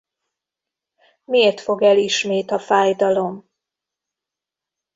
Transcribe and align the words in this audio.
Miért 1.23 1.59
fog 1.61 1.81
el 1.83 1.97
ismét 1.97 2.51
a 2.51 2.59
fájdalom? 2.59 3.49